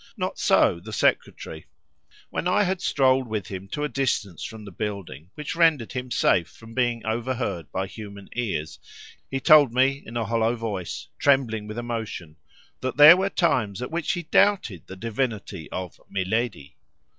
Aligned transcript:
Not 0.17 0.39
so 0.39 0.79
the 0.79 0.93
secretary. 0.93 1.67
When 2.31 2.47
I 2.47 2.63
had 2.63 2.81
strolled 2.81 3.27
with 3.27 3.49
him 3.49 3.67
to 3.67 3.83
a 3.83 3.87
distance 3.87 4.43
from 4.43 4.65
the 4.65 4.71
building, 4.71 5.29
which 5.35 5.55
rendered 5.55 5.91
him 5.91 6.09
safe 6.09 6.47
from 6.49 6.73
being 6.73 7.05
overheard 7.05 7.71
by 7.71 7.85
human 7.85 8.27
ears, 8.35 8.79
he 9.29 9.39
told 9.39 9.71
me 9.71 10.01
in 10.03 10.17
a 10.17 10.25
hollow 10.25 10.55
voice, 10.55 11.07
trembling 11.19 11.67
with 11.67 11.77
emotion, 11.77 12.37
that 12.79 12.97
there 12.97 13.15
were 13.15 13.29
times 13.29 13.79
at 13.79 13.91
which 13.91 14.13
he 14.13 14.23
doubted 14.23 14.87
the 14.87 14.95
divinity 14.95 15.69
of 15.71 16.01
"milèdi." 16.11 16.73